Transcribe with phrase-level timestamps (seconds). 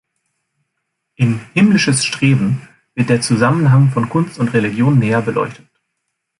[1.13, 5.67] In "Himmlisches Streben" wird der Zusammenhang von Kunst und Religion näher beleuchtet.